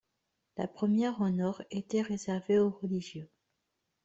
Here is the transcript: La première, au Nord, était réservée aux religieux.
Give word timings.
La 0.57 0.67
première, 0.67 1.21
au 1.21 1.29
Nord, 1.29 1.61
était 1.69 2.01
réservée 2.01 2.57
aux 2.57 2.71
religieux. 2.71 3.29